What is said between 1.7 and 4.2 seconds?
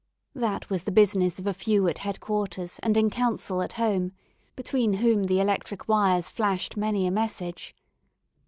at head quarters and in council at home,